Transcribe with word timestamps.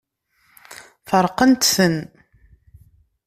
Feṛqent-ten. 1.09 1.95